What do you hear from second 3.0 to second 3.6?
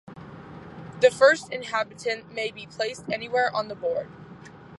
anywhere